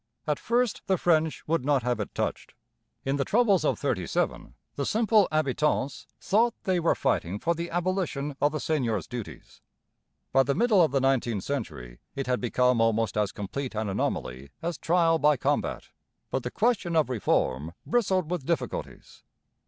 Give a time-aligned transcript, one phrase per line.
[0.25, 2.55] At first the French would not have it touched.
[3.05, 8.35] In the troubles of '37 the simple habitants thought they were fighting for the abolition
[8.41, 9.61] of the seigneurs' dues.
[10.33, 14.49] By the middle of the nineteenth century it had become almost as complete an anomaly
[14.59, 15.89] as trial by combat.
[16.31, 19.21] But the question of reform bristled with difficulties.